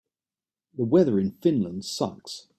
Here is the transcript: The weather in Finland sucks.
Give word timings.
The 0.73 0.83
weather 0.83 1.19
in 1.19 1.29
Finland 1.29 1.85
sucks. 1.85 2.47